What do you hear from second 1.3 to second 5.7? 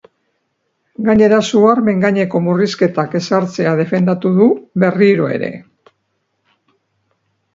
su-armen gaineko murrizketak ezartzea defendatu du berriro ere.